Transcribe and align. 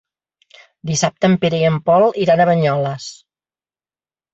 Dissabte 0.91 1.29
en 1.31 1.37
Pere 1.45 1.61
i 1.67 1.69
en 1.73 1.79
Pol 1.91 2.09
iran 2.25 2.45
a 2.45 2.51
Banyoles. 2.55 3.11